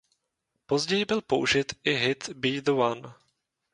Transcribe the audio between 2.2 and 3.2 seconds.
Be The One.